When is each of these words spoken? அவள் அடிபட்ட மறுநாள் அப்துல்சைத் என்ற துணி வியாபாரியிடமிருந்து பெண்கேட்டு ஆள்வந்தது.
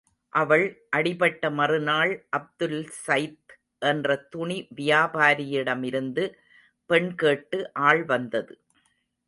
அவள் 0.33 0.63
அடிபட்ட 0.89 1.49
மறுநாள் 1.51 2.13
அப்துல்சைத் 2.37 3.53
என்ற 3.81 4.15
துணி 4.29 4.67
வியாபாரியிடமிருந்து 4.75 6.25
பெண்கேட்டு 6.89 7.59
ஆள்வந்தது. 7.81 8.53